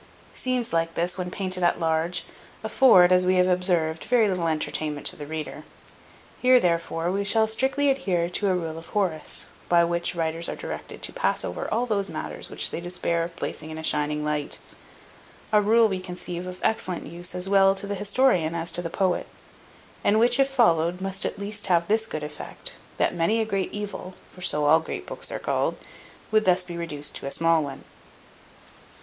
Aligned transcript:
Scenes 0.33 0.73
like 0.73 0.95
this, 0.95 1.15
when 1.15 1.29
painted 1.29 1.61
at 1.61 1.79
large, 1.79 2.25
afford, 2.63 3.11
as 3.11 3.23
we 3.23 3.35
have 3.35 3.47
observed, 3.47 4.03
very 4.05 4.27
little 4.27 4.47
entertainment 4.47 5.05
to 5.05 5.15
the 5.15 5.27
reader. 5.27 5.63
Here, 6.41 6.59
therefore, 6.59 7.11
we 7.11 7.23
shall 7.23 7.45
strictly 7.45 7.87
adhere 7.91 8.27
to 8.27 8.47
a 8.49 8.55
rule 8.55 8.79
of 8.79 8.87
Horace; 8.87 9.49
by 9.69 9.83
which 9.83 10.15
writers 10.15 10.49
are 10.49 10.55
directed 10.55 11.03
to 11.03 11.13
pass 11.13 11.45
over 11.45 11.71
all 11.71 11.85
those 11.85 12.09
matters 12.09 12.49
which 12.49 12.71
they 12.71 12.81
despair 12.81 13.23
of 13.23 13.35
placing 13.35 13.69
in 13.69 13.77
a 13.77 13.83
shining 13.83 14.25
light; 14.25 14.57
a 15.51 15.61
rule, 15.61 15.87
we 15.87 15.99
conceive, 16.01 16.47
of 16.47 16.59
excellent 16.63 17.05
use 17.05 17.35
as 17.35 17.47
well 17.47 17.75
to 17.75 17.85
the 17.85 17.93
historian 17.93 18.55
as 18.55 18.71
to 18.71 18.81
the 18.81 18.89
poet; 18.89 19.27
and 20.03 20.17
which, 20.19 20.39
if 20.39 20.49
followed, 20.49 20.99
must 20.99 21.27
at 21.27 21.37
least 21.37 21.67
have 21.67 21.85
this 21.87 22.07
good 22.07 22.23
effect, 22.23 22.73
that 22.97 23.13
many 23.13 23.39
a 23.39 23.45
great 23.45 23.71
evil 23.71 24.15
(for 24.31 24.41
so 24.41 24.65
all 24.65 24.79
great 24.79 25.05
books 25.05 25.31
are 25.31 25.37
called) 25.37 25.77
would 26.31 26.45
thus 26.45 26.63
be 26.63 26.75
reduced 26.75 27.13
to 27.13 27.27
a 27.27 27.31
small 27.31 27.63
one. 27.63 27.83